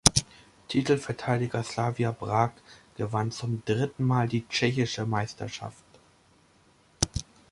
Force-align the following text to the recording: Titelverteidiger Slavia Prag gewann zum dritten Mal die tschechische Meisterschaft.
Titelverteidiger 0.67 1.61
Slavia 1.61 2.11
Prag 2.11 2.53
gewann 2.97 3.29
zum 3.29 3.61
dritten 3.65 4.03
Mal 4.03 4.27
die 4.27 4.47
tschechische 4.49 5.05
Meisterschaft. 5.05 5.83